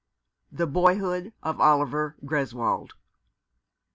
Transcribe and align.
THE 0.51 0.65
BOYHOOD 0.65 1.31
OF 1.43 1.59
OLIVER 1.61 2.15
GRESWOLD. 2.25 2.93